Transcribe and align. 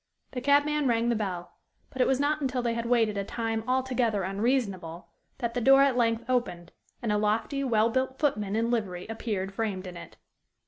The 0.31 0.41
cabman 0.41 0.87
rang 0.87 1.09
the 1.09 1.15
bell, 1.15 1.51
but 1.91 2.01
it 2.01 2.07
was 2.07 2.19
not 2.19 2.41
until 2.41 2.63
they 2.63 2.73
had 2.73 2.87
waited 2.87 3.19
a 3.19 3.23
time 3.23 3.63
altogether 3.67 4.23
unreasonable 4.23 5.09
that 5.37 5.53
the 5.53 5.61
door 5.61 5.83
at 5.83 5.95
length 5.95 6.25
opened, 6.27 6.71
and 7.03 7.11
a 7.11 7.19
lofty, 7.19 7.63
well 7.63 7.91
built 7.91 8.17
footman 8.17 8.55
in 8.55 8.71
livery 8.71 9.05
appeared 9.09 9.53
framed 9.53 9.85
in 9.85 9.95
it. 9.95 10.17